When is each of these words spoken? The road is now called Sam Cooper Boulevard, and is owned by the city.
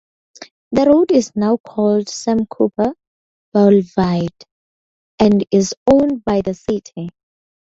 The 0.71 0.85
road 0.85 1.11
is 1.11 1.31
now 1.35 1.57
called 1.57 2.09
Sam 2.09 2.47
Cooper 2.47 2.95
Boulevard, 3.53 4.33
and 5.19 5.45
is 5.51 5.75
owned 5.85 6.25
by 6.25 6.41
the 6.41 6.55
city. 6.55 7.09